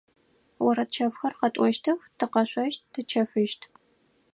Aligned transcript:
Орэд 0.67 0.89
чэфхэр 0.95 1.33
къэтӏощтых, 1.39 1.99
тыкъэшъощт, 2.17 2.81
тычэфыщт. 2.93 3.61